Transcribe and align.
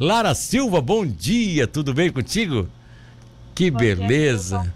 Lara 0.00 0.34
Silva, 0.34 0.80
bom 0.80 1.04
dia, 1.04 1.66
tudo 1.66 1.92
bem 1.92 2.10
contigo? 2.10 2.66
Que 3.54 3.70
bom 3.70 3.80
beleza. 3.80 4.60
Dia, 4.60 4.74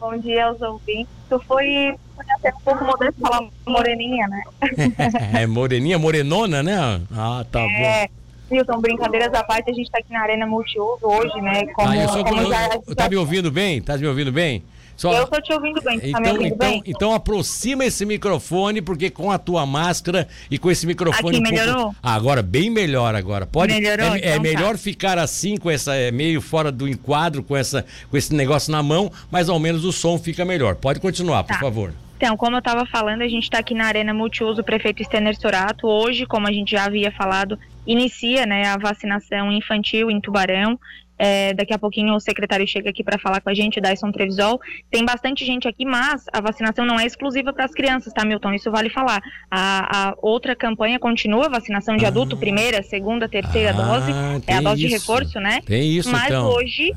bom 0.00 0.16
dia 0.16 0.46
aos 0.46 0.62
ouvintes. 0.62 1.12
Tu 1.28 1.38
foi 1.40 1.94
até 2.16 2.48
um 2.48 2.60
pouco 2.64 2.82
modesto 2.82 3.20
falar 3.20 3.50
moreninha, 3.66 4.26
né? 4.28 4.42
é 5.42 5.46
moreninha, 5.46 5.98
morenona, 5.98 6.62
né? 6.62 7.02
Ah, 7.14 7.44
tá 7.52 7.60
é. 7.60 8.08
bom. 8.08 8.14
Milton, 8.50 8.80
brincadeiras 8.80 9.34
à 9.34 9.44
parte, 9.44 9.70
a 9.70 9.74
gente 9.74 9.84
está 9.84 9.98
aqui 9.98 10.10
na 10.10 10.22
Arena 10.22 10.46
Multiuso 10.46 11.00
hoje, 11.02 11.38
né? 11.42 11.66
Como, 11.74 11.90
ah, 11.90 11.96
eu 11.96 12.08
sou, 12.08 12.24
como 12.24 12.42
já, 12.46 12.68
tá 12.96 13.10
me 13.10 13.16
ouvindo 13.16 13.50
bem? 13.50 13.82
Tá 13.82 13.98
me 13.98 14.06
ouvindo 14.06 14.32
bem? 14.32 14.64
Só... 15.02 15.12
Eu 15.12 15.26
tô 15.26 15.40
te 15.40 15.52
ouvindo 15.52 15.82
bem, 15.82 15.96
então, 15.96 16.12
tá 16.12 16.20
me 16.20 16.28
então, 16.28 16.32
ouvindo 16.36 16.54
então, 16.54 16.70
bem? 16.70 16.82
Então 16.86 17.12
aproxima 17.12 17.84
esse 17.84 18.06
microfone, 18.06 18.80
porque 18.80 19.10
com 19.10 19.32
a 19.32 19.38
tua 19.38 19.66
máscara 19.66 20.28
e 20.48 20.56
com 20.56 20.70
esse 20.70 20.86
microfone. 20.86 21.38
Aqui, 21.38 21.50
melhorou? 21.50 21.74
Pouco... 21.74 21.96
Ah, 22.00 22.14
agora, 22.14 22.40
bem 22.40 22.70
melhor 22.70 23.12
agora. 23.16 23.44
Pode... 23.44 23.74
Melhorou, 23.74 24.14
é, 24.14 24.14
é 24.14 24.18
então 24.18 24.30
é 24.30 24.38
melhor 24.38 24.72
tá. 24.72 24.78
ficar 24.78 25.18
assim, 25.18 25.56
com 25.56 25.68
essa, 25.68 25.96
é, 25.96 26.12
meio 26.12 26.40
fora 26.40 26.70
do 26.70 26.86
enquadro, 26.88 27.42
com, 27.42 27.56
essa, 27.56 27.84
com 28.08 28.16
esse 28.16 28.32
negócio 28.32 28.70
na 28.70 28.80
mão, 28.80 29.10
mas 29.28 29.48
ao 29.48 29.58
menos 29.58 29.84
o 29.84 29.90
som 29.90 30.16
fica 30.20 30.44
melhor. 30.44 30.76
Pode 30.76 31.00
continuar, 31.00 31.42
por 31.42 31.54
tá. 31.54 31.58
favor. 31.58 31.92
Então, 32.16 32.36
como 32.36 32.54
eu 32.54 32.60
estava 32.60 32.86
falando, 32.86 33.22
a 33.22 33.28
gente 33.28 33.42
está 33.42 33.58
aqui 33.58 33.74
na 33.74 33.86
Arena 33.86 34.14
Multiuso 34.14 34.62
Prefeito 34.62 35.02
Stener 35.02 35.36
Sorato. 35.36 35.88
Hoje, 35.88 36.26
como 36.26 36.46
a 36.46 36.52
gente 36.52 36.70
já 36.70 36.84
havia 36.84 37.10
falado, 37.10 37.58
inicia 37.84 38.46
né, 38.46 38.68
a 38.68 38.76
vacinação 38.76 39.50
infantil 39.50 40.08
em 40.12 40.20
Tubarão. 40.20 40.78
É, 41.24 41.54
daqui 41.54 41.72
a 41.72 41.78
pouquinho 41.78 42.16
o 42.16 42.20
secretário 42.20 42.66
chega 42.66 42.90
aqui 42.90 43.04
para 43.04 43.16
falar 43.16 43.40
com 43.40 43.48
a 43.48 43.54
gente, 43.54 43.80
Dyson 43.80 44.10
Trevisol. 44.10 44.60
Tem 44.90 45.04
bastante 45.04 45.44
gente 45.44 45.68
aqui, 45.68 45.84
mas 45.84 46.24
a 46.32 46.40
vacinação 46.40 46.84
não 46.84 46.98
é 46.98 47.06
exclusiva 47.06 47.52
para 47.52 47.64
as 47.64 47.70
crianças, 47.70 48.12
tá, 48.12 48.24
Milton? 48.24 48.54
Isso 48.54 48.72
vale 48.72 48.90
falar. 48.90 49.22
A, 49.48 50.08
a 50.08 50.14
outra 50.20 50.56
campanha 50.56 50.98
continua, 50.98 51.48
vacinação 51.48 51.96
de 51.96 52.04
ah. 52.04 52.08
adulto, 52.08 52.36
primeira, 52.36 52.82
segunda, 52.82 53.28
terceira 53.28 53.70
ah, 53.70 53.72
dose. 53.72 54.10
É 54.48 54.54
a 54.54 54.60
dose 54.60 54.80
isso. 54.80 54.88
de 54.88 54.94
reforço, 54.94 55.38
né? 55.38 55.60
Tem 55.64 55.92
isso, 55.92 56.10
mas 56.10 56.26
então. 56.26 56.48
hoje. 56.48 56.92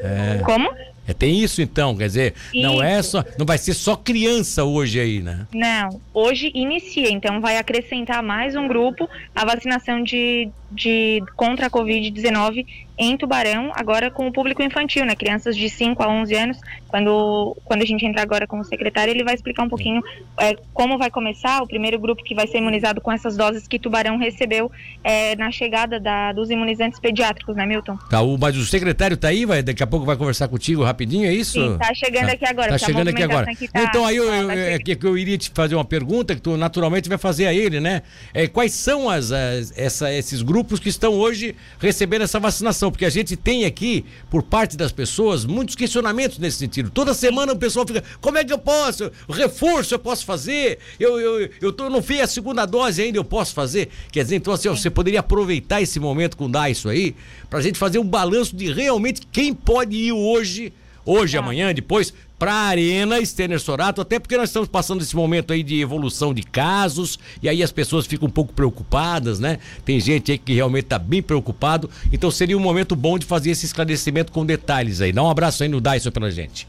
É. 0.00 0.40
Como? 0.44 0.68
É, 1.06 1.12
tem 1.12 1.40
isso 1.40 1.60
então, 1.60 1.96
quer 1.96 2.06
dizer, 2.06 2.34
isso. 2.52 2.62
não 2.62 2.82
é 2.82 3.02
só, 3.02 3.24
não 3.36 3.44
vai 3.44 3.58
ser 3.58 3.74
só 3.74 3.96
criança 3.96 4.62
hoje 4.62 5.00
aí, 5.00 5.20
né? 5.20 5.46
Não, 5.52 6.00
hoje 6.14 6.52
inicia, 6.54 7.10
então 7.10 7.40
vai 7.40 7.58
acrescentar 7.58 8.22
mais 8.22 8.54
um 8.54 8.68
grupo 8.68 9.08
a 9.34 9.44
vacinação 9.44 10.02
de, 10.02 10.48
de 10.70 11.20
contra 11.34 11.66
a 11.66 11.70
Covid-19 11.70 12.64
em 13.02 13.16
Tubarão, 13.16 13.72
agora 13.74 14.10
com 14.10 14.28
o 14.28 14.32
público 14.32 14.62
infantil, 14.62 15.04
né? 15.04 15.16
Crianças 15.16 15.56
de 15.56 15.68
5 15.68 16.02
a 16.02 16.08
11 16.08 16.34
anos. 16.34 16.58
Quando, 16.86 17.56
quando 17.64 17.82
a 17.82 17.84
gente 17.84 18.04
entrar 18.04 18.22
agora 18.22 18.46
com 18.46 18.60
o 18.60 18.64
secretário, 18.64 19.12
ele 19.12 19.24
vai 19.24 19.34
explicar 19.34 19.64
um 19.64 19.68
pouquinho 19.68 20.02
é, 20.38 20.56
como 20.72 20.98
vai 20.98 21.10
começar 21.10 21.62
o 21.62 21.66
primeiro 21.66 21.98
grupo 21.98 22.22
que 22.22 22.34
vai 22.34 22.46
ser 22.46 22.58
imunizado 22.58 23.00
com 23.00 23.10
essas 23.10 23.36
doses 23.36 23.66
que 23.66 23.78
Tubarão 23.78 24.18
recebeu 24.18 24.70
é, 25.02 25.34
na 25.36 25.50
chegada 25.50 25.98
da, 25.98 26.32
dos 26.32 26.50
imunizantes 26.50 27.00
pediátricos, 27.00 27.56
né, 27.56 27.66
Milton? 27.66 27.96
Tá, 28.08 28.20
o, 28.20 28.38
mas 28.38 28.56
o 28.56 28.64
secretário 28.64 29.16
tá 29.16 29.28
aí, 29.28 29.44
vai, 29.44 29.62
daqui 29.62 29.82
a 29.82 29.86
pouco 29.86 30.06
vai 30.06 30.16
conversar 30.16 30.48
contigo 30.48 30.84
rapidinho, 30.84 31.26
é 31.26 31.32
isso? 31.32 31.52
Sim, 31.52 31.78
tá 31.78 31.92
chegando 31.94 32.26
tá, 32.26 32.32
aqui 32.32 32.46
agora. 32.46 32.68
Tá 32.68 32.78
chegando 32.78 33.08
aqui 33.08 33.22
agora. 33.22 33.46
Tá, 33.46 33.82
então 33.82 34.06
aí 34.06 34.16
eu, 34.16 34.24
eu, 34.24 34.50
é 34.50 34.78
que 34.78 34.98
eu 35.02 35.18
iria 35.18 35.38
te 35.38 35.50
fazer 35.54 35.74
uma 35.74 35.84
pergunta 35.84 36.34
que 36.34 36.40
tu 36.40 36.56
naturalmente 36.56 37.08
vai 37.08 37.18
fazer 37.18 37.46
a 37.46 37.54
ele, 37.54 37.80
né? 37.80 38.02
É, 38.32 38.46
quais 38.46 38.72
são 38.72 39.08
as, 39.08 39.32
as 39.32 39.72
essa, 39.76 40.12
esses 40.12 40.42
grupos 40.42 40.78
que 40.78 40.88
estão 40.88 41.14
hoje 41.14 41.56
recebendo 41.78 42.22
essa 42.22 42.38
vacinação? 42.38 42.91
Porque 42.92 43.04
a 43.04 43.10
gente 43.10 43.36
tem 43.36 43.64
aqui, 43.64 44.04
por 44.30 44.42
parte 44.42 44.76
das 44.76 44.92
pessoas, 44.92 45.44
muitos 45.44 45.74
questionamentos 45.74 46.38
nesse 46.38 46.58
sentido. 46.58 46.90
Toda 46.90 47.14
semana 47.14 47.52
o 47.52 47.56
pessoal 47.56 47.86
fica, 47.86 48.04
como 48.20 48.38
é 48.38 48.44
que 48.44 48.52
eu 48.52 48.58
posso? 48.58 49.10
Reforço 49.28 49.94
eu 49.94 49.98
posso 49.98 50.24
fazer? 50.24 50.78
Eu, 51.00 51.18
eu, 51.18 51.50
eu 51.60 51.72
tô, 51.72 51.90
não 51.90 52.02
fiz 52.02 52.20
a 52.20 52.26
segunda 52.26 52.64
dose 52.66 53.02
ainda, 53.02 53.18
eu 53.18 53.24
posso 53.24 53.54
fazer? 53.54 53.88
Quer 54.10 54.22
dizer, 54.22 54.36
então 54.36 54.52
assim, 54.52 54.68
ó, 54.68 54.76
você 54.76 54.90
poderia 54.90 55.20
aproveitar 55.20 55.82
esse 55.82 55.98
momento 55.98 56.36
com 56.36 56.44
o 56.44 56.48
Daiso 56.48 56.88
aí, 56.88 57.16
pra 57.50 57.60
gente 57.60 57.78
fazer 57.78 57.98
um 57.98 58.04
balanço 58.04 58.54
de 58.54 58.72
realmente 58.72 59.22
quem 59.32 59.52
pode 59.54 59.96
ir 59.96 60.12
hoje 60.12 60.72
hoje, 61.04 61.34
tá. 61.34 61.42
amanhã, 61.42 61.72
depois, 61.74 62.12
para 62.38 62.52
a 62.52 62.66
Arena 62.66 63.24
Stener 63.24 63.60
Sorato, 63.60 64.00
até 64.00 64.18
porque 64.18 64.36
nós 64.36 64.48
estamos 64.48 64.68
passando 64.68 65.00
esse 65.00 65.14
momento 65.14 65.52
aí 65.52 65.62
de 65.62 65.80
evolução 65.80 66.34
de 66.34 66.42
casos, 66.42 67.18
e 67.40 67.48
aí 67.48 67.62
as 67.62 67.70
pessoas 67.70 68.06
ficam 68.06 68.26
um 68.26 68.30
pouco 68.30 68.52
preocupadas, 68.52 69.38
né? 69.38 69.58
Tem 69.84 70.00
gente 70.00 70.32
aí 70.32 70.38
que 70.38 70.52
realmente 70.52 70.84
está 70.84 70.98
bem 70.98 71.22
preocupado, 71.22 71.88
então 72.12 72.30
seria 72.30 72.56
um 72.56 72.60
momento 72.60 72.96
bom 72.96 73.16
de 73.18 73.26
fazer 73.26 73.50
esse 73.50 73.64
esclarecimento 73.64 74.32
com 74.32 74.44
detalhes 74.44 75.00
aí. 75.00 75.12
Dá 75.12 75.22
um 75.22 75.30
abraço 75.30 75.62
aí 75.62 75.68
no 75.68 75.80
Dyson 75.80 76.10
pela 76.10 76.30
gente. 76.30 76.66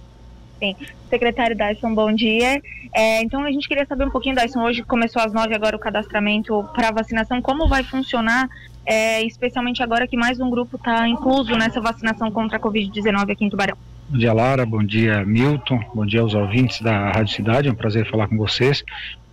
Sim. 0.59 0.75
Secretário 1.09 1.57
Dyson, 1.57 1.93
bom 1.93 2.13
dia. 2.13 2.61
É, 2.93 3.21
então 3.21 3.43
a 3.43 3.51
gente 3.51 3.67
queria 3.67 3.85
saber 3.85 4.05
um 4.05 4.11
pouquinho, 4.11 4.35
Dyson, 4.35 4.63
hoje 4.63 4.83
começou 4.83 5.21
às 5.21 5.33
nove 5.33 5.55
agora 5.55 5.75
o 5.75 5.79
cadastramento 5.79 6.63
para 6.73 6.91
vacinação, 6.91 7.41
como 7.41 7.67
vai 7.67 7.83
funcionar, 7.83 8.47
é, 8.85 9.23
especialmente 9.23 9.81
agora 9.81 10.07
que 10.07 10.15
mais 10.15 10.39
um 10.39 10.49
grupo 10.49 10.75
está 10.75 11.07
incluso 11.07 11.51
nessa 11.55 11.81
vacinação 11.81 12.29
contra 12.29 12.57
a 12.57 12.59
Covid-19 12.59 13.31
aqui 13.31 13.43
em 13.43 13.49
Tubarão? 13.49 13.75
Bom 14.09 14.17
dia, 14.17 14.33
Lara. 14.33 14.65
Bom 14.65 14.83
dia, 14.83 15.25
Milton. 15.25 15.79
Bom 15.95 16.05
dia 16.05 16.21
aos 16.21 16.33
ouvintes 16.33 16.81
da 16.81 17.11
Rádio 17.11 17.35
Cidade. 17.35 17.67
É 17.69 17.71
um 17.71 17.75
prazer 17.75 18.07
falar 18.09 18.27
com 18.27 18.37
vocês. 18.37 18.83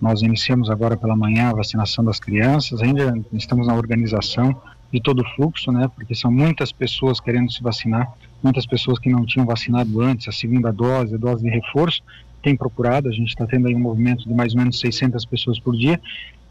Nós 0.00 0.22
iniciamos 0.22 0.70
agora 0.70 0.96
pela 0.96 1.16
manhã 1.16 1.50
a 1.50 1.54
vacinação 1.54 2.04
das 2.04 2.20
crianças. 2.20 2.80
Ainda 2.80 3.20
estamos 3.32 3.66
na 3.66 3.74
organização 3.74 4.56
de 4.92 5.00
todo 5.00 5.22
o 5.22 5.34
fluxo, 5.34 5.72
né? 5.72 5.90
Porque 5.94 6.14
são 6.14 6.30
muitas 6.30 6.72
pessoas 6.72 7.20
querendo 7.20 7.52
se 7.52 7.62
vacinar, 7.62 8.10
muitas 8.42 8.64
pessoas 8.64 8.98
que 8.98 9.10
não 9.10 9.26
tinham 9.26 9.44
vacinado 9.44 10.00
antes, 10.00 10.28
a 10.28 10.32
segunda 10.32 10.72
dose, 10.72 11.14
a 11.14 11.18
dose 11.18 11.42
de 11.42 11.50
reforço, 11.50 12.00
tem 12.40 12.56
procurado. 12.56 13.08
A 13.08 13.12
gente 13.12 13.28
está 13.28 13.46
tendo 13.46 13.66
aí 13.66 13.74
um 13.74 13.80
movimento 13.80 14.26
de 14.26 14.32
mais 14.32 14.54
ou 14.54 14.60
menos 14.60 14.78
600 14.78 15.26
pessoas 15.26 15.58
por 15.58 15.76
dia. 15.76 16.00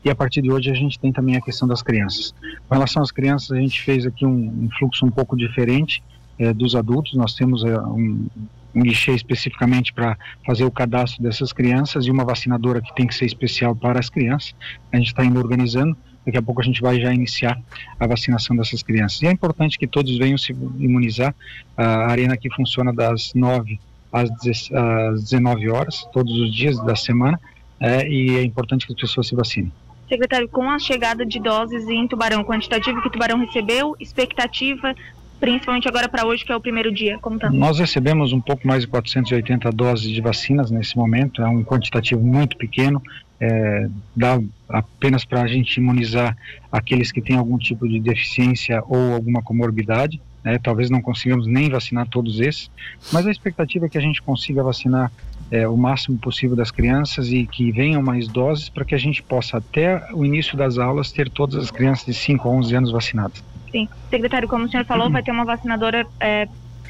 E 0.03 0.09
a 0.09 0.15
partir 0.15 0.41
de 0.41 0.51
hoje 0.51 0.69
a 0.69 0.75
gente 0.75 0.99
tem 0.99 1.11
também 1.11 1.37
a 1.37 1.41
questão 1.41 1.67
das 1.67 1.81
crianças. 1.81 2.35
Com 2.67 2.75
relação 2.75 3.01
às 3.01 3.11
crianças, 3.11 3.51
a 3.51 3.59
gente 3.59 3.81
fez 3.81 4.05
aqui 4.05 4.25
um, 4.25 4.65
um 4.65 4.69
fluxo 4.77 5.05
um 5.05 5.11
pouco 5.11 5.35
diferente 5.37 6.03
é, 6.39 6.53
dos 6.53 6.75
adultos. 6.75 7.13
Nós 7.13 7.33
temos 7.33 7.63
é, 7.63 7.77
um, 7.79 8.27
um 8.73 8.81
guichê 8.81 9.11
especificamente 9.11 9.93
para 9.93 10.17
fazer 10.45 10.63
o 10.63 10.71
cadastro 10.71 11.21
dessas 11.21 11.53
crianças 11.53 12.05
e 12.05 12.11
uma 12.11 12.23
vacinadora 12.23 12.81
que 12.81 12.93
tem 12.95 13.05
que 13.05 13.13
ser 13.13 13.25
especial 13.25 13.75
para 13.75 13.99
as 13.99 14.09
crianças. 14.09 14.55
A 14.91 14.97
gente 14.97 15.07
está 15.07 15.23
indo 15.23 15.39
organizando. 15.39 15.95
Daqui 16.25 16.37
a 16.37 16.41
pouco 16.41 16.61
a 16.61 16.63
gente 16.63 16.81
vai 16.81 16.99
já 16.99 17.13
iniciar 17.13 17.59
a 17.99 18.05
vacinação 18.05 18.55
dessas 18.55 18.83
crianças. 18.83 19.21
E 19.21 19.27
é 19.27 19.31
importante 19.31 19.79
que 19.79 19.87
todos 19.87 20.15
venham 20.17 20.37
se 20.37 20.51
imunizar. 20.51 21.33
A 21.75 22.11
arena 22.11 22.33
aqui 22.33 22.49
funciona 22.53 22.93
das 22.93 23.33
9 23.33 23.79
às 24.11 24.29
19 24.31 25.69
horas, 25.69 26.07
todos 26.11 26.33
os 26.39 26.53
dias 26.53 26.79
da 26.83 26.95
semana, 26.95 27.39
é, 27.79 28.07
e 28.07 28.35
é 28.35 28.43
importante 28.43 28.85
que 28.85 28.93
as 28.93 28.99
pessoas 28.99 29.27
se 29.27 29.35
vacinem. 29.35 29.71
Secretário, 30.07 30.49
com 30.49 30.67
a 30.69 30.79
chegada 30.79 31.23
de 31.23 31.39
doses 31.39 31.87
em 31.87 32.07
Tubarão, 32.07 32.43
quantitativo 32.43 33.01
que 33.01 33.11
Tubarão 33.11 33.37
recebeu, 33.37 33.95
expectativa 33.99 34.95
principalmente 35.39 35.87
agora 35.87 36.09
para 36.09 36.25
hoje, 36.25 36.43
que 36.43 36.51
é 36.51 36.55
o 36.55 36.61
primeiro 36.61 36.91
dia? 36.91 37.17
Como 37.19 37.39
tá? 37.39 37.49
Nós 37.49 37.79
recebemos 37.79 38.33
um 38.33 38.41
pouco 38.41 38.67
mais 38.67 38.81
de 38.81 38.87
480 38.87 39.71
doses 39.71 40.09
de 40.09 40.21
vacinas 40.21 40.69
nesse 40.69 40.97
momento, 40.97 41.41
é 41.41 41.47
um 41.47 41.63
quantitativo 41.63 42.21
muito 42.21 42.57
pequeno, 42.57 43.01
é, 43.39 43.87
dá 44.15 44.39
apenas 44.67 45.23
para 45.23 45.41
a 45.41 45.47
gente 45.47 45.77
imunizar 45.77 46.35
aqueles 46.71 47.11
que 47.11 47.21
têm 47.21 47.37
algum 47.37 47.57
tipo 47.57 47.87
de 47.87 47.99
deficiência 47.99 48.83
ou 48.87 49.13
alguma 49.13 49.41
comorbidade. 49.41 50.21
Né? 50.43 50.57
Talvez 50.57 50.89
não 50.89 51.01
consigamos 51.01 51.47
nem 51.47 51.69
vacinar 51.69 52.07
todos 52.07 52.39
esses, 52.39 52.69
mas 53.11 53.25
a 53.25 53.31
expectativa 53.31 53.85
é 53.85 53.89
que 53.89 53.97
a 53.97 54.01
gente 54.01 54.21
consiga 54.21 54.61
vacinar 54.61 55.11
é, 55.51 55.67
o 55.67 55.75
máximo 55.75 56.17
possível 56.17 56.55
das 56.55 56.69
crianças 56.69 57.31
e 57.31 57.45
que 57.45 57.71
venham 57.71 58.01
mais 58.01 58.27
doses 58.27 58.69
para 58.69 58.85
que 58.85 58.93
a 58.93 58.97
gente 58.97 59.23
possa, 59.23 59.57
até 59.57 60.07
o 60.13 60.23
início 60.23 60.57
das 60.57 60.77
aulas, 60.77 61.11
ter 61.11 61.29
todas 61.29 61.55
as 61.55 61.71
crianças 61.71 62.05
de 62.05 62.13
5 62.13 62.47
a 62.47 62.51
11 62.51 62.75
anos 62.75 62.91
vacinadas. 62.91 63.43
Sim. 63.71 63.87
Secretário, 64.09 64.47
como 64.47 64.65
o 64.65 64.69
senhor 64.69 64.85
falou, 64.85 65.09
vai 65.09 65.23
ter 65.23 65.31
uma 65.31 65.45
vacinadora 65.45 66.05
é, 66.19 66.47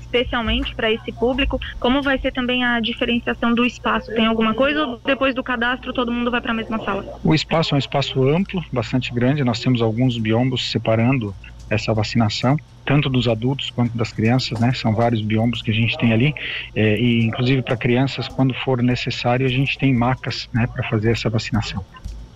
especialmente 0.09 0.73
para 0.75 0.91
esse 0.91 1.12
público. 1.12 1.59
Como 1.79 2.01
vai 2.01 2.17
ser 2.17 2.31
também 2.31 2.63
a 2.63 2.79
diferenciação 2.79 3.53
do 3.53 3.66
espaço? 3.66 4.12
Tem 4.13 4.25
alguma 4.25 4.53
coisa 4.53 4.85
ou 4.85 5.01
depois 5.06 5.35
do 5.35 5.44
cadastro 5.44 5.94
todo 5.94 6.12
mundo 6.12 6.31
vai 6.31 6.41
para 6.41 6.51
a 6.51 6.56
mesma 6.56 6.84
sala? 6.84 7.19
O 7.23 7.34
espaço 7.34 7.73
é 7.73 7.75
um 7.75 7.79
espaço 7.79 8.28
amplo, 8.28 8.63
bastante 8.73 9.13
grande. 9.13 9.44
Nós 9.44 9.59
temos 9.59 9.81
alguns 9.81 10.18
biombos 10.18 10.72
separando 10.72 11.34
essa 11.69 11.94
vacinação, 11.94 12.57
tanto 12.84 13.09
dos 13.09 13.27
adultos 13.27 13.69
quanto 13.69 13.95
das 13.95 14.12
crianças, 14.12 14.59
né? 14.59 14.74
São 14.74 14.94
vários 14.94 15.21
biombos 15.21 15.62
que 15.62 15.69
a 15.69 15.74
gente 15.74 15.95
tem 16.00 16.12
ali, 16.12 16.33
é, 16.75 17.00
e 17.00 17.24
inclusive 17.25 17.62
para 17.62 17.77
crianças, 17.77 18.27
quando 18.27 18.54
for 18.56 18.81
necessário, 18.81 19.45
a 19.45 19.50
gente 19.50 19.77
tem 19.77 19.94
macas, 19.94 20.50
né, 20.51 20.65
para 20.65 20.83
fazer 20.89 21.12
essa 21.12 21.30
vacinação. 21.30 21.86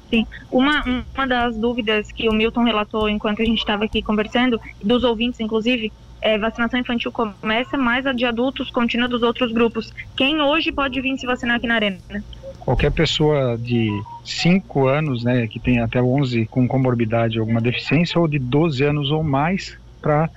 Sim. 0.10 0.26
Uma, 0.52 0.84
uma 1.16 1.28
das 1.28 1.58
dúvidas 1.58 2.12
que 2.12 2.30
o 2.30 2.34
Milton 2.34 2.64
relatou 2.64 3.10
enquanto 3.10 3.42
a 3.42 3.46
gente 3.46 3.60
estava 3.60 3.86
aqui 3.86 4.02
conversando, 4.02 4.60
dos 4.84 5.04
ouvintes 5.04 5.40
inclusive, 5.40 5.92
é, 6.22 6.38
vacinação 6.38 6.80
infantil 6.80 7.12
começa, 7.12 7.78
mas 7.78 8.06
a 8.06 8.14
de 8.14 8.26
adultos 8.26 8.72
continua 8.72 9.10
dos 9.10 9.22
outros 9.22 9.52
grupos. 9.52 9.92
Quem 10.16 10.42
hoje 10.42 10.72
pode 10.72 11.02
vir 11.02 11.18
se 11.18 11.26
vacinar 11.26 11.58
aqui 11.58 11.68
na 11.68 11.76
Arena? 11.76 12.00
Qualquer 12.60 12.92
pessoa 12.92 13.58
de 13.58 13.90
5 14.24 14.88
anos, 14.88 15.24
né, 15.24 15.48
que 15.48 15.60
tem 15.60 15.80
até 15.80 16.02
11 16.02 16.46
com 16.46 16.66
comorbidade 16.66 17.38
alguma 17.38 17.60
deficiência, 17.60 18.20
ou 18.22 18.28
de 18.28 18.40
12 18.40 18.84
anos 18.84 19.12
ou 19.12 19.22
mais, 19.22 19.78
para 20.02 20.30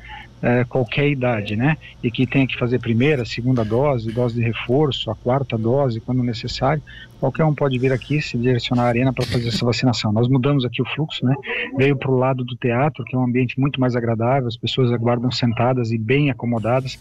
é, 0.46 0.64
qualquer 0.64 1.08
idade, 1.08 1.56
né? 1.56 1.76
E 2.00 2.08
que 2.08 2.24
tenha 2.24 2.46
que 2.46 2.56
fazer 2.56 2.78
primeira, 2.78 3.24
segunda 3.24 3.64
dose, 3.64 4.12
dose 4.12 4.36
de 4.36 4.42
reforço, 4.42 5.10
a 5.10 5.14
quarta 5.16 5.58
dose, 5.58 5.98
quando 5.98 6.22
necessário, 6.22 6.80
qualquer 7.18 7.44
um 7.44 7.52
pode 7.52 7.76
vir 7.80 7.92
aqui 7.92 8.22
se 8.22 8.38
direcionar 8.38 8.84
à 8.84 8.86
arena 8.86 9.12
para 9.12 9.26
fazer 9.26 9.48
essa 9.48 9.64
vacinação. 9.64 10.12
Nós 10.12 10.28
mudamos 10.28 10.64
aqui 10.64 10.80
o 10.80 10.84
fluxo, 10.84 11.26
né? 11.26 11.34
Veio 11.76 11.96
para 11.96 12.12
o 12.12 12.16
lado 12.16 12.44
do 12.44 12.54
teatro, 12.54 13.04
que 13.04 13.16
é 13.16 13.18
um 13.18 13.24
ambiente 13.24 13.58
muito 13.58 13.80
mais 13.80 13.96
agradável, 13.96 14.46
as 14.46 14.56
pessoas 14.56 14.92
aguardam 14.92 15.32
sentadas 15.32 15.90
e 15.90 15.98
bem 15.98 16.30
acomodadas, 16.30 16.96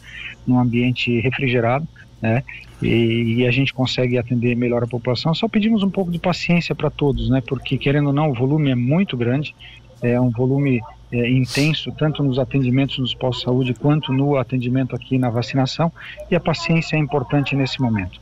num 0.48 0.60
ambiente 0.60 1.20
refrigerado, 1.20 1.88
né? 2.20 2.44
E, 2.82 3.36
e, 3.38 3.48
a 3.48 3.52
gente 3.52 3.72
consegue 3.76 4.18
atender 4.18 4.56
melhor 4.56 4.84
a 4.84 4.88
população. 4.88 5.36
Só 5.36 5.48
pedimos 5.48 5.84
um 5.84 5.90
pouco 5.92 6.12
de 6.12 6.18
paciência 6.18 6.74
para 6.74 6.90
todos, 6.90 7.30
né? 7.30 7.44
Porque 7.48 7.78
querendo 7.78 8.08
ou 8.08 8.14
não, 8.14 8.32
o 8.32 8.34
volume 8.34 8.72
é 8.72 8.76
muito 8.76 9.16
grande, 9.16 9.56
é 10.02 10.20
um 10.20 10.32
volume 10.32 10.82
é, 11.12 11.30
intenso, 11.30 11.92
tanto 11.92 12.24
nos 12.24 12.40
atendimentos 12.40 12.98
nos 12.98 13.14
postos 13.14 13.40
de 13.40 13.46
saúde 13.46 13.74
quanto 13.74 14.12
no 14.12 14.38
atendimento 14.38 14.96
aqui 14.96 15.18
na 15.18 15.30
vacinação, 15.30 15.92
e 16.30 16.36
a 16.36 16.40
paciência 16.40 16.96
é 16.96 17.00
importante 17.00 17.56
nesse 17.56 17.82
momento. 17.82 18.20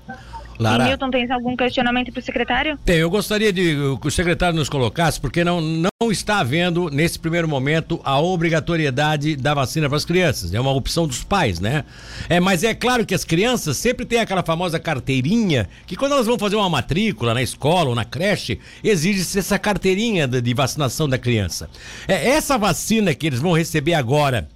Lara. 0.60 0.84
E 0.84 0.88
Milton, 0.88 1.10
tem 1.10 1.32
algum 1.32 1.56
questionamento 1.56 2.12
para 2.12 2.20
o 2.20 2.24
secretário? 2.24 2.78
Tem, 2.86 2.98
eu 2.98 3.10
gostaria 3.10 3.52
de 3.52 3.76
que 4.02 4.08
o 4.08 4.12
secretário 4.12 4.56
nos 4.58 4.70
colocasse, 4.70 5.20
porque 5.20 5.44
não, 5.44 5.62
não 5.62 6.12
está 6.12 6.40
havendo, 6.40 6.90
nesse 6.90 7.18
primeiro 7.18 7.48
momento, 7.48 8.00
a 8.04 8.20
obrigatoriedade 8.20 9.36
da 9.36 9.54
vacina 9.54 9.88
para 9.88 9.98
as 9.98 10.06
crianças. 10.06 10.54
É 10.54 10.60
uma 10.60 10.72
opção 10.72 11.08
dos 11.08 11.24
pais, 11.24 11.60
né? 11.60 11.84
É, 12.30 12.40
mas 12.40 12.64
é 12.64 12.74
claro 12.74 13.06
que 13.06 13.16
as 13.16 13.24
crianças 13.24 13.78
sempre 13.78 14.06
têm 14.06 14.20
aquela 14.20 14.44
famosa 14.44 14.80
carteirinha, 14.80 15.68
que 15.86 15.96
quando 15.96 16.14
elas 16.14 16.28
vão 16.28 16.38
fazer 16.38 16.56
uma 16.56 16.70
matrícula 16.70 17.34
na 17.34 17.42
escola 17.42 17.90
ou 17.90 17.96
na 17.96 18.06
creche, 18.06 18.60
exige-se 18.84 19.40
essa 19.40 19.58
carteirinha 19.58 20.28
de, 20.28 20.42
de 20.42 20.54
vacinação 20.54 21.08
da 21.08 21.18
criança. 21.18 21.70
É, 22.08 22.30
essa 22.30 22.58
vacina 22.58 23.14
que 23.14 23.28
eles 23.28 23.40
vão 23.40 23.54
receber 23.54 23.94
agora, 23.94 24.48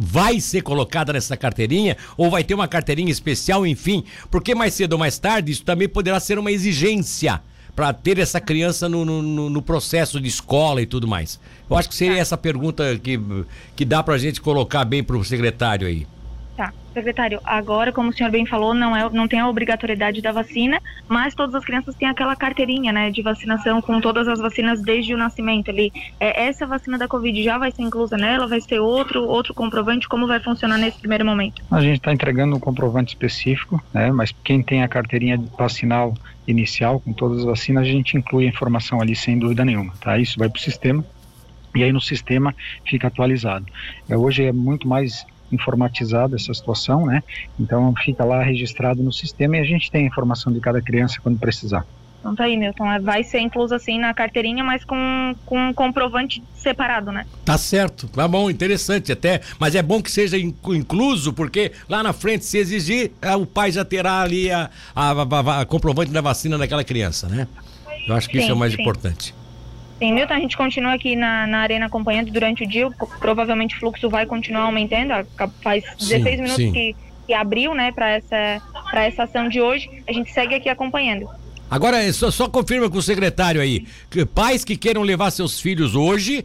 vai 0.00 0.40
ser 0.40 0.62
colocada 0.62 1.12
nessa 1.12 1.36
carteirinha 1.36 1.96
ou 2.16 2.30
vai 2.30 2.44
ter 2.44 2.54
uma 2.54 2.68
carteirinha 2.68 3.10
especial, 3.10 3.66
enfim, 3.66 4.04
porque 4.30 4.54
mais 4.54 4.74
cedo 4.74 4.92
ou 4.92 4.98
mais 4.98 5.18
tarde 5.18 5.50
isso 5.50 5.64
também 5.64 5.88
poderá 5.88 6.20
ser 6.20 6.38
uma 6.38 6.52
exigência 6.52 7.42
para 7.74 7.92
ter 7.92 8.18
essa 8.18 8.40
criança 8.40 8.88
no, 8.88 9.04
no, 9.04 9.50
no, 9.50 9.62
processo 9.62 10.20
de 10.20 10.28
escola 10.28 10.82
e 10.82 10.86
tudo 10.86 11.06
mais. 11.06 11.38
Eu 11.68 11.76
acho 11.76 11.88
que 11.88 11.94
seria 11.94 12.18
essa 12.18 12.36
pergunta 12.36 12.98
que, 12.98 13.20
que 13.76 13.84
dá 13.84 14.02
para 14.02 14.14
a 14.14 14.18
gente 14.18 14.40
colocar 14.40 14.84
bem 14.84 15.02
para 15.02 15.16
o 15.16 15.24
secretário 15.24 15.86
aí. 15.86 16.06
Tá. 16.58 16.72
Secretário, 16.92 17.40
agora, 17.44 17.92
como 17.92 18.10
o 18.10 18.12
senhor 18.12 18.32
bem 18.32 18.44
falou, 18.44 18.74
não, 18.74 18.96
é, 18.96 19.08
não 19.10 19.28
tem 19.28 19.38
a 19.38 19.48
obrigatoriedade 19.48 20.20
da 20.20 20.32
vacina, 20.32 20.82
mas 21.06 21.32
todas 21.32 21.54
as 21.54 21.64
crianças 21.64 21.94
têm 21.94 22.08
aquela 22.08 22.34
carteirinha, 22.34 22.92
né, 22.92 23.12
de 23.12 23.22
vacinação 23.22 23.80
com 23.80 24.00
todas 24.00 24.26
as 24.26 24.40
vacinas 24.40 24.82
desde 24.82 25.14
o 25.14 25.16
nascimento 25.16 25.70
ali. 25.70 25.92
É, 26.18 26.46
essa 26.48 26.66
vacina 26.66 26.98
da 26.98 27.06
Covid 27.06 27.40
já 27.44 27.58
vai 27.58 27.70
ser 27.70 27.82
inclusa 27.82 28.16
nela? 28.16 28.48
Vai 28.48 28.60
ser 28.60 28.80
outro, 28.80 29.22
outro 29.22 29.54
comprovante? 29.54 30.08
Como 30.08 30.26
vai 30.26 30.40
funcionar 30.40 30.78
nesse 30.78 30.98
primeiro 30.98 31.24
momento? 31.24 31.62
A 31.70 31.80
gente 31.80 31.98
está 31.98 32.12
entregando 32.12 32.56
um 32.56 32.58
comprovante 32.58 33.10
específico, 33.10 33.80
né, 33.94 34.10
mas 34.10 34.34
quem 34.42 34.60
tem 34.60 34.82
a 34.82 34.88
carteirinha 34.88 35.40
vacinal 35.56 36.12
inicial 36.44 36.98
com 36.98 37.12
todas 37.12 37.38
as 37.38 37.44
vacinas, 37.44 37.84
a 37.84 37.86
gente 37.86 38.16
inclui 38.16 38.46
a 38.46 38.48
informação 38.48 39.00
ali 39.00 39.14
sem 39.14 39.38
dúvida 39.38 39.64
nenhuma, 39.64 39.92
tá? 40.00 40.18
Isso 40.18 40.36
vai 40.36 40.48
para 40.48 40.58
o 40.58 40.60
sistema 40.60 41.04
e 41.72 41.84
aí 41.84 41.92
no 41.92 42.00
sistema 42.00 42.52
fica 42.84 43.06
atualizado. 43.06 43.66
É, 44.08 44.16
hoje 44.16 44.42
é 44.44 44.50
muito 44.50 44.88
mais 44.88 45.24
informatizada 45.50 46.36
essa 46.36 46.52
situação, 46.52 47.06
né? 47.06 47.22
Então 47.58 47.94
fica 48.04 48.24
lá 48.24 48.42
registrado 48.42 49.02
no 49.02 49.12
sistema 49.12 49.56
e 49.56 49.60
a 49.60 49.64
gente 49.64 49.90
tem 49.90 50.04
a 50.04 50.06
informação 50.06 50.52
de 50.52 50.60
cada 50.60 50.80
criança 50.80 51.18
quando 51.22 51.38
precisar. 51.38 51.84
Então 52.20 52.34
tá 52.34 52.44
aí, 52.44 52.56
Milton. 52.56 52.90
É, 52.90 52.98
vai 52.98 53.22
ser 53.22 53.38
incluso 53.38 53.74
assim 53.74 53.98
na 53.98 54.12
carteirinha, 54.12 54.64
mas 54.64 54.84
com, 54.84 55.34
com 55.46 55.68
um 55.68 55.72
comprovante 55.72 56.42
separado, 56.54 57.12
né? 57.12 57.24
Tá 57.44 57.56
certo. 57.56 58.08
Tá 58.08 58.26
bom, 58.26 58.50
interessante 58.50 59.12
até. 59.12 59.40
Mas 59.58 59.74
é 59.74 59.82
bom 59.82 60.02
que 60.02 60.10
seja 60.10 60.36
incluso, 60.36 61.32
porque 61.32 61.72
lá 61.88 62.02
na 62.02 62.12
frente, 62.12 62.44
se 62.44 62.58
exigir, 62.58 63.12
é, 63.22 63.34
o 63.36 63.46
pai 63.46 63.70
já 63.70 63.84
terá 63.84 64.20
ali 64.20 64.50
a, 64.50 64.68
a, 64.94 65.10
a, 65.12 65.60
a 65.60 65.66
comprovante 65.66 66.10
da 66.10 66.20
vacina 66.20 66.58
daquela 66.58 66.82
criança, 66.82 67.28
né? 67.28 67.46
Eu 68.06 68.14
acho 68.14 68.28
que 68.28 68.38
sim, 68.38 68.42
isso 68.42 68.50
é 68.50 68.54
o 68.54 68.58
mais 68.58 68.74
sim. 68.74 68.80
importante. 68.80 69.34
Sim, 69.98 70.12
Milton, 70.12 70.34
a 70.34 70.38
gente 70.38 70.56
continua 70.56 70.94
aqui 70.94 71.16
na, 71.16 71.46
na 71.46 71.58
arena 71.58 71.86
acompanhando 71.86 72.30
durante 72.30 72.62
o 72.62 72.66
dia. 72.66 72.88
Provavelmente 73.18 73.76
o 73.76 73.80
fluxo 73.80 74.08
vai 74.08 74.26
continuar 74.26 74.62
aumentando. 74.62 75.12
Faz 75.62 75.84
16 75.98 76.22
sim, 76.22 76.42
minutos 76.42 76.54
sim. 76.54 76.72
Que, 76.72 76.96
que 77.26 77.34
abriu, 77.34 77.74
né, 77.74 77.90
para 77.90 78.10
essa, 78.10 78.62
essa 78.92 79.22
ação 79.24 79.48
de 79.48 79.60
hoje. 79.60 79.90
A 80.08 80.12
gente 80.12 80.32
segue 80.32 80.54
aqui 80.54 80.68
acompanhando. 80.68 81.28
Agora, 81.70 82.10
só, 82.12 82.30
só 82.30 82.48
confirma 82.48 82.88
com 82.88 82.98
o 82.98 83.02
secretário 83.02 83.60
aí. 83.60 83.86
Que 84.08 84.24
pais 84.24 84.64
que 84.64 84.76
queiram 84.76 85.02
levar 85.02 85.30
seus 85.30 85.60
filhos 85.60 85.94
hoje 85.94 86.44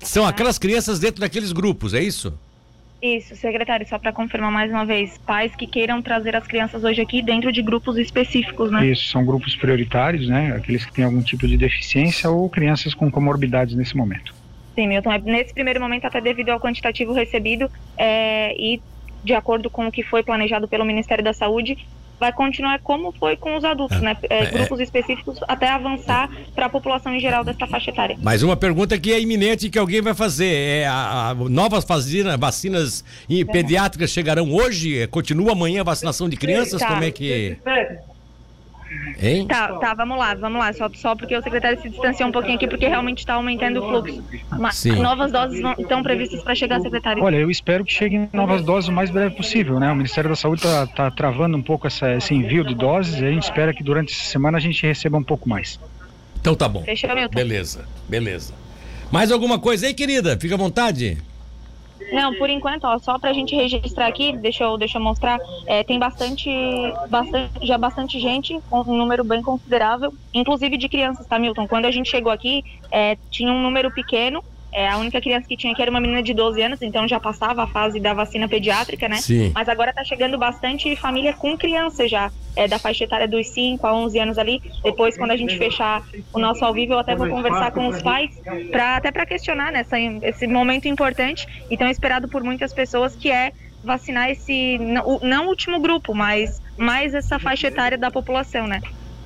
são 0.00 0.26
aquelas 0.26 0.58
crianças 0.58 0.98
dentro 0.98 1.20
daqueles 1.20 1.52
grupos, 1.52 1.94
é 1.94 2.02
isso? 2.02 2.32
Isso, 3.04 3.36
secretário, 3.36 3.86
só 3.86 3.98
para 3.98 4.14
confirmar 4.14 4.50
mais 4.50 4.70
uma 4.70 4.86
vez, 4.86 5.18
pais 5.18 5.54
que 5.54 5.66
queiram 5.66 6.00
trazer 6.00 6.34
as 6.34 6.46
crianças 6.46 6.82
hoje 6.82 7.02
aqui 7.02 7.20
dentro 7.20 7.52
de 7.52 7.60
grupos 7.60 7.98
específicos, 7.98 8.70
né? 8.70 8.86
Isso, 8.86 9.10
são 9.10 9.26
grupos 9.26 9.54
prioritários, 9.54 10.26
né? 10.26 10.54
Aqueles 10.56 10.86
que 10.86 10.92
têm 10.94 11.04
algum 11.04 11.20
tipo 11.20 11.46
de 11.46 11.58
deficiência 11.58 12.30
ou 12.30 12.48
crianças 12.48 12.94
com 12.94 13.10
comorbidades 13.10 13.74
nesse 13.74 13.94
momento. 13.94 14.34
Sim, 14.74 14.88
Milton, 14.88 15.12
é, 15.12 15.18
nesse 15.18 15.52
primeiro 15.52 15.82
momento, 15.82 16.06
até 16.06 16.18
devido 16.18 16.48
ao 16.48 16.58
quantitativo 16.58 17.12
recebido 17.12 17.70
é, 17.98 18.54
e 18.58 18.80
de 19.22 19.34
acordo 19.34 19.68
com 19.68 19.86
o 19.86 19.92
que 19.92 20.02
foi 20.02 20.22
planejado 20.22 20.66
pelo 20.66 20.86
Ministério 20.86 21.22
da 21.22 21.34
Saúde, 21.34 21.76
vai 22.18 22.32
continuar 22.32 22.78
como 22.80 23.12
foi 23.12 23.36
com 23.36 23.56
os 23.56 23.64
adultos, 23.64 24.00
né? 24.00 24.16
É, 24.28 24.44
é, 24.44 24.50
grupos 24.50 24.80
específicos 24.80 25.38
até 25.46 25.68
avançar 25.68 26.30
para 26.54 26.66
a 26.66 26.68
população 26.68 27.14
em 27.14 27.20
geral 27.20 27.44
dessa 27.44 27.66
faixa 27.66 27.90
etária. 27.90 28.16
Mas 28.22 28.42
uma 28.42 28.56
pergunta 28.56 28.98
que 28.98 29.12
é 29.12 29.20
iminente 29.20 29.68
que 29.68 29.78
alguém 29.78 30.00
vai 30.00 30.14
fazer 30.14 30.46
é 30.46 30.86
a, 30.86 31.30
a 31.30 31.34
novas 31.34 31.84
vacina, 31.84 32.36
vacinas 32.36 33.04
pediátricas 33.50 34.10
chegarão 34.10 34.52
hoje? 34.52 35.06
Continua 35.08 35.52
amanhã 35.52 35.80
a 35.80 35.84
vacinação 35.84 36.28
de 36.28 36.36
crianças? 36.36 36.80
Tá. 36.80 36.88
Como 36.88 37.04
é 37.04 37.10
que 37.10 37.58
Hein? 39.20 39.46
Tá, 39.46 39.72
tá, 39.78 39.94
vamos 39.94 40.18
lá, 40.18 40.34
vamos 40.34 40.58
lá. 40.58 40.72
Só, 40.72 40.90
só 40.94 41.14
porque 41.14 41.36
o 41.36 41.42
secretário 41.42 41.80
se 41.80 41.88
distanciou 41.88 42.28
um 42.28 42.32
pouquinho 42.32 42.56
aqui, 42.56 42.66
porque 42.66 42.86
realmente 42.86 43.18
está 43.18 43.34
aumentando 43.34 43.82
o 43.82 43.88
fluxo. 43.88 44.22
Mas 44.50 44.84
novas 44.84 45.32
doses 45.32 45.60
vão, 45.60 45.74
estão 45.78 46.02
previstas 46.02 46.42
para 46.42 46.54
chegar, 46.54 46.80
secretário? 46.80 47.22
Olha, 47.22 47.36
eu 47.36 47.50
espero 47.50 47.84
que 47.84 47.92
cheguem 47.92 48.28
novas 48.32 48.62
doses 48.62 48.88
o 48.88 48.92
mais 48.92 49.10
breve 49.10 49.34
possível, 49.34 49.78
né? 49.78 49.90
O 49.90 49.96
Ministério 49.96 50.30
da 50.30 50.36
Saúde 50.36 50.64
está 50.64 50.86
tá 50.86 51.10
travando 51.10 51.56
um 51.56 51.62
pouco 51.62 51.86
essa, 51.86 52.12
esse 52.14 52.34
envio 52.34 52.64
de 52.64 52.74
doses 52.74 53.20
e 53.20 53.24
a 53.24 53.30
gente 53.30 53.44
espera 53.44 53.72
que 53.72 53.82
durante 53.82 54.12
essa 54.12 54.24
semana 54.24 54.58
a 54.58 54.60
gente 54.60 54.84
receba 54.86 55.16
um 55.16 55.22
pouco 55.22 55.48
mais. 55.48 55.78
Então 56.40 56.54
tá 56.54 56.68
bom. 56.68 56.82
Fechou, 56.82 57.14
Milton. 57.14 57.34
Beleza, 57.34 57.86
beleza. 58.08 58.54
Mais 59.10 59.30
alguma 59.30 59.58
coisa 59.58 59.86
aí, 59.86 59.94
querida? 59.94 60.38
Fica 60.38 60.54
à 60.54 60.58
vontade. 60.58 61.18
Não, 62.12 62.34
por 62.34 62.50
enquanto, 62.50 62.84
ó, 62.84 62.98
só 62.98 63.18
pra 63.18 63.32
gente 63.32 63.54
registrar 63.54 64.06
aqui, 64.06 64.36
deixa 64.36 64.64
eu, 64.64 64.76
deixa 64.76 64.98
eu 64.98 65.02
mostrar, 65.02 65.38
é, 65.66 65.82
tem 65.82 65.98
bastante, 65.98 66.50
bastante, 67.08 67.66
já 67.66 67.78
bastante 67.78 68.20
gente, 68.20 68.58
um 68.70 68.96
número 68.96 69.24
bem 69.24 69.42
considerável, 69.42 70.12
inclusive 70.32 70.76
de 70.76 70.88
crianças, 70.88 71.26
tá, 71.26 71.38
Milton? 71.38 71.66
Quando 71.66 71.86
a 71.86 71.90
gente 71.90 72.10
chegou 72.10 72.32
aqui, 72.32 72.62
é, 72.90 73.16
tinha 73.30 73.52
um 73.52 73.62
número 73.62 73.90
pequeno, 73.90 74.42
é, 74.74 74.88
a 74.88 74.98
única 74.98 75.20
criança 75.20 75.46
que 75.46 75.56
tinha 75.56 75.72
aqui 75.72 75.80
era 75.80 75.90
uma 75.90 76.00
menina 76.00 76.20
de 76.20 76.34
12 76.34 76.60
anos, 76.60 76.82
então 76.82 77.06
já 77.06 77.20
passava 77.20 77.62
a 77.62 77.66
fase 77.68 78.00
da 78.00 78.12
vacina 78.12 78.48
pediátrica, 78.48 79.08
né? 79.08 79.18
Sim. 79.18 79.52
Mas 79.54 79.68
agora 79.68 79.92
tá 79.92 80.02
chegando 80.02 80.36
bastante 80.36 80.96
família 80.96 81.32
com 81.32 81.56
criança 81.56 82.08
já, 82.08 82.32
é, 82.56 82.66
da 82.66 82.76
faixa 82.76 83.04
etária 83.04 83.28
dos 83.28 83.46
5 83.50 83.86
a 83.86 83.94
11 83.94 84.18
anos 84.18 84.36
ali. 84.36 84.60
Depois, 84.82 85.16
quando 85.16 85.30
a 85.30 85.36
gente 85.36 85.56
fechar 85.56 86.02
o 86.32 86.40
nosso 86.40 86.64
ao 86.64 86.74
vivo, 86.74 86.94
eu 86.94 86.98
até 86.98 87.14
vou 87.14 87.28
conversar 87.28 87.70
com 87.70 87.86
os 87.86 88.02
pais, 88.02 88.30
pra, 88.72 88.96
até 88.96 89.12
para 89.12 89.24
questionar 89.24 89.70
nessa, 89.70 89.96
né, 89.96 90.18
esse 90.24 90.44
momento 90.48 90.88
importante, 90.88 91.46
então 91.70 91.88
esperado 91.88 92.26
por 92.26 92.42
muitas 92.42 92.72
pessoas, 92.72 93.14
que 93.14 93.30
é 93.30 93.52
vacinar 93.84 94.30
esse, 94.30 94.78
não, 94.78 95.20
não 95.22 95.46
o 95.46 95.48
último 95.50 95.78
grupo, 95.78 96.14
mas 96.14 96.60
mais 96.76 97.14
essa 97.14 97.38
faixa 97.38 97.68
etária 97.68 97.96
da 97.96 98.10
população, 98.10 98.66
né? 98.66 98.80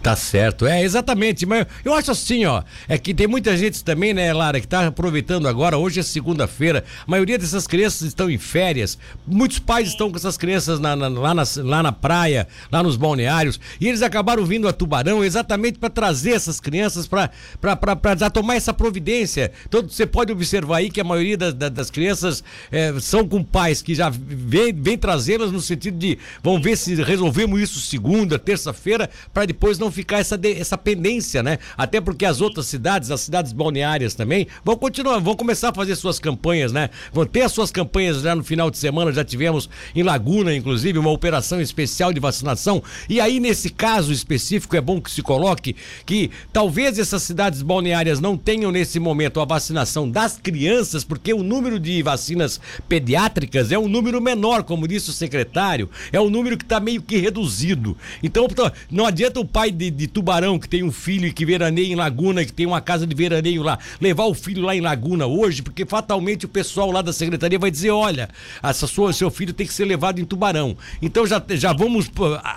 Tá 0.08 0.16
certo, 0.16 0.66
é 0.66 0.82
exatamente, 0.82 1.44
mas 1.44 1.66
eu 1.84 1.92
acho 1.92 2.10
assim, 2.12 2.46
ó, 2.46 2.62
é 2.88 2.96
que 2.96 3.12
tem 3.12 3.26
muita 3.26 3.54
gente 3.58 3.84
também, 3.84 4.14
né, 4.14 4.32
Lara, 4.32 4.58
que 4.58 4.66
tá 4.66 4.86
aproveitando 4.86 5.46
agora, 5.46 5.76
hoje 5.76 6.00
é 6.00 6.02
segunda-feira, 6.02 6.82
a 7.06 7.10
maioria 7.10 7.36
dessas 7.36 7.66
crianças 7.66 8.08
estão 8.08 8.30
em 8.30 8.38
férias, 8.38 8.96
muitos 9.26 9.58
pais 9.58 9.88
estão 9.88 10.10
com 10.10 10.16
essas 10.16 10.38
crianças 10.38 10.80
na, 10.80 10.96
na, 10.96 11.08
lá, 11.08 11.34
na, 11.34 11.42
lá 11.58 11.82
na 11.82 11.92
praia, 11.92 12.48
lá 12.72 12.82
nos 12.82 12.96
balneários, 12.96 13.60
e 13.78 13.86
eles 13.86 14.00
acabaram 14.00 14.46
vindo 14.46 14.66
a 14.66 14.72
Tubarão 14.72 15.22
exatamente 15.22 15.78
para 15.78 15.90
trazer 15.90 16.30
essas 16.30 16.58
crianças 16.58 17.06
para 17.06 18.30
tomar 18.32 18.54
essa 18.54 18.72
providência. 18.72 19.52
Então 19.68 19.82
você 19.82 20.06
pode 20.06 20.32
observar 20.32 20.78
aí 20.78 20.88
que 20.88 21.02
a 21.02 21.04
maioria 21.04 21.36
das, 21.36 21.52
das 21.52 21.90
crianças 21.90 22.42
é, 22.72 22.98
são 22.98 23.28
com 23.28 23.44
pais 23.44 23.82
que 23.82 23.94
já 23.94 24.08
vem, 24.08 24.72
vem 24.72 24.96
trazê-las 24.96 25.52
no 25.52 25.60
sentido 25.60 25.98
de 25.98 26.18
vão 26.42 26.58
ver 26.58 26.78
se 26.78 26.94
resolvemos 26.94 27.60
isso 27.60 27.78
segunda, 27.78 28.38
terça-feira, 28.38 29.10
para 29.34 29.44
depois 29.44 29.78
não 29.78 29.97
ficar 29.98 30.18
essa, 30.18 30.38
de, 30.38 30.52
essa 30.52 30.78
pendência, 30.78 31.42
né? 31.42 31.58
Até 31.76 32.00
porque 32.00 32.24
as 32.24 32.40
outras 32.40 32.66
cidades, 32.66 33.10
as 33.10 33.20
cidades 33.20 33.52
balneárias 33.52 34.14
também, 34.14 34.46
vão 34.64 34.76
continuar, 34.76 35.18
vão 35.18 35.34
começar 35.34 35.70
a 35.70 35.74
fazer 35.74 35.96
suas 35.96 36.20
campanhas, 36.20 36.70
né? 36.70 36.88
Vão 37.12 37.26
ter 37.26 37.42
as 37.42 37.50
suas 37.50 37.72
campanhas 37.72 38.22
já 38.22 38.36
no 38.36 38.44
final 38.44 38.70
de 38.70 38.78
semana, 38.78 39.12
já 39.12 39.24
tivemos 39.24 39.68
em 39.96 40.04
Laguna, 40.04 40.54
inclusive, 40.54 41.00
uma 41.00 41.10
operação 41.10 41.60
especial 41.60 42.12
de 42.12 42.20
vacinação. 42.20 42.80
E 43.08 43.20
aí, 43.20 43.40
nesse 43.40 43.70
caso 43.70 44.12
específico, 44.12 44.76
é 44.76 44.80
bom 44.80 45.00
que 45.00 45.10
se 45.10 45.20
coloque 45.20 45.74
que 46.06 46.30
talvez 46.52 46.96
essas 46.96 47.24
cidades 47.24 47.60
balneárias 47.60 48.20
não 48.20 48.36
tenham 48.36 48.70
nesse 48.70 49.00
momento 49.00 49.40
a 49.40 49.44
vacinação 49.44 50.08
das 50.08 50.38
crianças, 50.38 51.02
porque 51.02 51.34
o 51.34 51.42
número 51.42 51.80
de 51.80 52.00
vacinas 52.04 52.60
pediátricas 52.88 53.72
é 53.72 53.78
um 53.78 53.88
número 53.88 54.20
menor, 54.20 54.62
como 54.62 54.86
disse 54.86 55.10
o 55.10 55.12
secretário, 55.12 55.90
é 56.12 56.20
um 56.20 56.30
número 56.30 56.56
que 56.56 56.64
está 56.64 56.78
meio 56.78 57.02
que 57.02 57.16
reduzido. 57.16 57.96
Então, 58.22 58.46
não 58.88 59.04
adianta 59.04 59.40
o 59.40 59.44
pai 59.44 59.72
de, 59.78 59.90
de, 59.90 60.06
Tubarão, 60.08 60.58
que 60.58 60.68
tem 60.68 60.82
um 60.82 60.90
filho 60.90 61.32
que 61.32 61.46
veraneia 61.46 61.86
em 61.86 61.94
Laguna, 61.94 62.44
que 62.44 62.52
tem 62.52 62.66
uma 62.66 62.80
casa 62.80 63.06
de 63.06 63.14
veraneio 63.14 63.62
lá, 63.62 63.78
levar 64.00 64.24
o 64.24 64.34
filho 64.34 64.62
lá 64.62 64.74
em 64.74 64.80
Laguna 64.80 65.26
hoje, 65.26 65.62
porque 65.62 65.86
fatalmente 65.86 66.44
o 66.44 66.48
pessoal 66.48 66.90
lá 66.90 67.00
da 67.00 67.12
secretaria 67.12 67.58
vai 67.58 67.70
dizer: 67.70 67.90
olha, 67.90 68.28
essa 68.62 68.86
sua, 68.86 69.12
seu 69.12 69.30
filho 69.30 69.52
tem 69.52 69.66
que 69.66 69.72
ser 69.72 69.84
levado 69.84 70.20
em 70.20 70.24
Tubarão. 70.24 70.76
Então 71.00 71.26
já, 71.26 71.42
já 71.50 71.72
vamos 71.72 72.10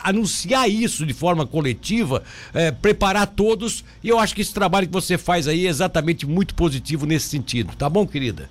anunciar 0.04 0.70
isso 0.70 1.06
de 1.06 1.14
forma 1.14 1.46
coletiva, 1.46 2.24
é, 2.54 2.72
preparar 2.72 3.28
todos, 3.28 3.84
e 4.04 4.10
eu 4.10 4.20
acho 4.20 4.34
que 4.34 4.42
esse 4.42 4.54
trabalho 4.54 4.88
que 4.88 4.94
você 4.94 5.18
faz 5.18 5.48
aí 5.48 5.68
é 5.68 5.70
exatamente 5.70 6.26
muito 6.26 6.56
positivo 6.56 7.06
nesse 7.06 7.30
sentido. 7.30 7.76
Tá 7.76 7.88
bom, 7.88 8.08
querida? 8.08 8.50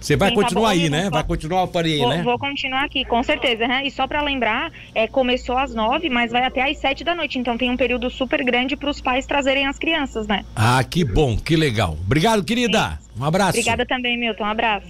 Você 0.00 0.16
vai 0.16 0.30
Sim, 0.30 0.36
tá 0.36 0.42
continuar 0.42 0.68
tá 0.68 0.74
bom, 0.74 0.80
aí, 0.82 0.90
né? 0.90 1.10
Vai 1.10 1.24
continuar 1.24 1.66
por 1.66 1.84
aí, 1.84 1.98
vou, 1.98 2.08
né? 2.08 2.22
Vou 2.22 2.38
continuar 2.38 2.84
aqui, 2.84 3.04
com 3.04 3.22
certeza. 3.22 3.66
Né? 3.66 3.82
E 3.84 3.90
só 3.90 4.06
para 4.06 4.22
lembrar, 4.22 4.72
é, 4.94 5.06
começou 5.06 5.56
às 5.56 5.74
nove, 5.74 6.08
mas 6.08 6.30
vai 6.30 6.44
até 6.44 6.70
às 6.70 6.78
sete 6.78 7.02
da 7.02 7.14
noite. 7.14 7.38
Então 7.38 7.58
tem 7.58 7.70
um 7.70 7.76
período 7.76 8.08
super 8.10 8.42
grande 8.44 8.76
para 8.76 8.90
os 8.90 9.00
pais 9.00 9.26
trazerem 9.26 9.66
as 9.66 9.78
crianças, 9.78 10.26
né? 10.26 10.44
Ah, 10.54 10.82
que 10.84 11.04
bom, 11.04 11.36
que 11.36 11.56
legal. 11.56 11.96
Obrigado, 12.04 12.44
querida. 12.44 12.98
Um 13.18 13.24
abraço. 13.24 13.50
Obrigada 13.50 13.84
também, 13.84 14.16
Milton. 14.16 14.44
Um 14.44 14.46
abraço. 14.46 14.86